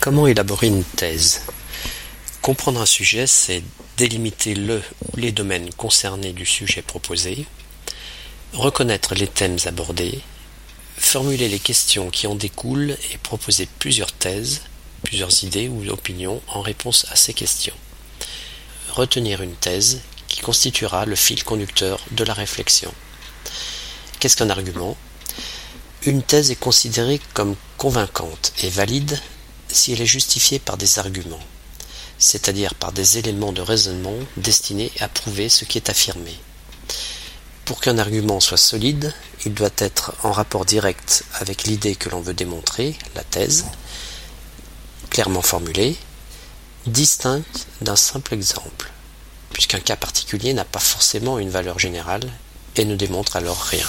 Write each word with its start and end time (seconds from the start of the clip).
Comment 0.00 0.26
élaborer 0.26 0.68
une 0.68 0.82
thèse? 0.82 1.42
Comprendre 2.40 2.80
un 2.80 2.86
sujet, 2.86 3.26
c'est 3.26 3.62
délimiter 3.98 4.54
le 4.54 4.82
ou 5.04 5.18
les 5.18 5.30
domaines 5.30 5.70
concernés 5.74 6.32
du 6.32 6.46
sujet 6.46 6.80
proposé, 6.80 7.44
reconnaître 8.54 9.14
les 9.14 9.26
thèmes 9.26 9.58
abordés, 9.66 10.20
formuler 10.96 11.50
les 11.50 11.58
questions 11.58 12.08
qui 12.08 12.26
en 12.26 12.34
découlent 12.34 12.96
et 13.12 13.18
proposer 13.18 13.68
plusieurs 13.78 14.12
thèses, 14.12 14.62
plusieurs 15.02 15.44
idées 15.44 15.68
ou 15.68 15.86
opinions 15.90 16.40
en 16.48 16.62
réponse 16.62 17.04
à 17.10 17.16
ces 17.16 17.34
questions. 17.34 17.76
Retenir 18.88 19.42
une 19.42 19.54
thèse 19.54 20.00
qui 20.28 20.40
constituera 20.40 21.04
le 21.04 21.14
fil 21.14 21.44
conducteur 21.44 22.00
de 22.12 22.24
la 22.24 22.32
réflexion. 22.32 22.90
Qu'est-ce 24.18 24.38
qu'un 24.38 24.48
argument? 24.48 24.96
Une 26.06 26.22
thèse 26.22 26.50
est 26.50 26.56
considérée 26.56 27.20
comme 27.34 27.54
convaincante 27.76 28.54
et 28.62 28.70
valide 28.70 29.20
si 29.72 29.92
elle 29.92 30.00
est 30.00 30.06
justifiée 30.06 30.58
par 30.58 30.76
des 30.76 30.98
arguments, 30.98 31.40
c'est-à-dire 32.18 32.74
par 32.74 32.92
des 32.92 33.18
éléments 33.18 33.52
de 33.52 33.62
raisonnement 33.62 34.16
destinés 34.36 34.92
à 35.00 35.08
prouver 35.08 35.48
ce 35.48 35.64
qui 35.64 35.78
est 35.78 35.90
affirmé. 35.90 36.36
Pour 37.64 37.80
qu'un 37.80 37.98
argument 37.98 38.40
soit 38.40 38.56
solide, 38.56 39.14
il 39.46 39.54
doit 39.54 39.70
être 39.78 40.12
en 40.22 40.32
rapport 40.32 40.64
direct 40.64 41.24
avec 41.34 41.64
l'idée 41.64 41.94
que 41.94 42.08
l'on 42.08 42.20
veut 42.20 42.34
démontrer, 42.34 42.96
la 43.14 43.22
thèse, 43.22 43.64
clairement 45.08 45.42
formulée, 45.42 45.96
distincte 46.86 47.66
d'un 47.80 47.96
simple 47.96 48.34
exemple, 48.34 48.90
puisqu'un 49.52 49.80
cas 49.80 49.96
particulier 49.96 50.52
n'a 50.52 50.64
pas 50.64 50.80
forcément 50.80 51.38
une 51.38 51.50
valeur 51.50 51.78
générale 51.78 52.28
et 52.76 52.84
ne 52.84 52.96
démontre 52.96 53.36
alors 53.36 53.60
rien. 53.62 53.86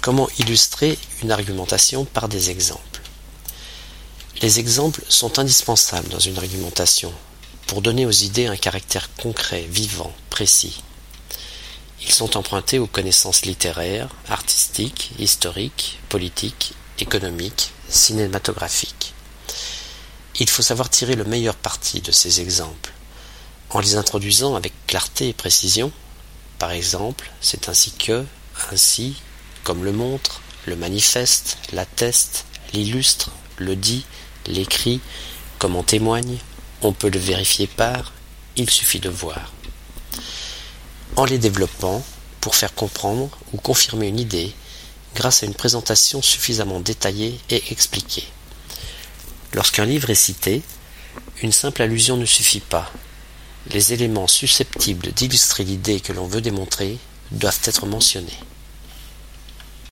Comment 0.00 0.28
illustrer 0.38 0.98
une 1.22 1.30
argumentation 1.30 2.04
par 2.04 2.28
des 2.28 2.50
exemples? 2.50 2.99
Les 4.42 4.58
exemples 4.58 5.02
sont 5.10 5.38
indispensables 5.38 6.08
dans 6.08 6.18
une 6.18 6.38
argumentation 6.38 7.12
pour 7.66 7.82
donner 7.82 8.06
aux 8.06 8.10
idées 8.10 8.46
un 8.46 8.56
caractère 8.56 9.14
concret, 9.16 9.66
vivant, 9.68 10.14
précis. 10.30 10.82
Ils 12.00 12.10
sont 12.10 12.38
empruntés 12.38 12.78
aux 12.78 12.86
connaissances 12.86 13.44
littéraires, 13.44 14.08
artistiques, 14.30 15.10
historiques, 15.18 15.98
politiques, 16.08 16.72
économiques, 16.98 17.72
cinématographiques. 17.90 19.12
Il 20.38 20.48
faut 20.48 20.62
savoir 20.62 20.88
tirer 20.88 21.16
le 21.16 21.24
meilleur 21.24 21.54
parti 21.54 22.00
de 22.00 22.10
ces 22.10 22.40
exemples, 22.40 22.94
en 23.68 23.80
les 23.80 23.96
introduisant 23.96 24.54
avec 24.54 24.72
clarté 24.86 25.28
et 25.28 25.34
précision. 25.34 25.92
Par 26.58 26.70
exemple, 26.70 27.30
c'est 27.42 27.68
ainsi 27.68 27.90
que, 27.92 28.24
ainsi, 28.72 29.16
comme 29.64 29.84
le 29.84 29.92
montre, 29.92 30.40
le 30.64 30.76
manifeste, 30.76 31.58
l'atteste, 31.74 32.46
l'illustre, 32.72 33.32
le 33.58 33.76
dit, 33.76 34.06
l'écrit, 34.50 35.00
comme 35.58 35.76
en 35.76 35.82
témoigne, 35.82 36.38
on 36.82 36.92
peut 36.92 37.10
le 37.10 37.18
vérifier 37.18 37.66
par, 37.66 38.12
il 38.56 38.68
suffit 38.68 39.00
de 39.00 39.08
voir 39.08 39.52
en 41.16 41.24
les 41.24 41.38
développant 41.38 42.02
pour 42.40 42.54
faire 42.54 42.74
comprendre 42.74 43.28
ou 43.52 43.58
confirmer 43.58 44.08
une 44.08 44.18
idée 44.18 44.52
grâce 45.14 45.42
à 45.42 45.46
une 45.46 45.54
présentation 45.54 46.22
suffisamment 46.22 46.80
détaillée 46.80 47.38
et 47.50 47.62
expliquée. 47.70 48.26
Lorsqu'un 49.52 49.84
livre 49.84 50.10
est 50.10 50.14
cité, 50.14 50.62
une 51.42 51.52
simple 51.52 51.82
allusion 51.82 52.16
ne 52.16 52.24
suffit 52.24 52.60
pas. 52.60 52.90
Les 53.70 53.92
éléments 53.92 54.28
susceptibles 54.28 55.12
d'illustrer 55.12 55.64
l'idée 55.64 56.00
que 56.00 56.12
l'on 56.12 56.26
veut 56.26 56.40
démontrer 56.40 56.96
doivent 57.32 57.60
être 57.64 57.86
mentionnés. 57.86 58.38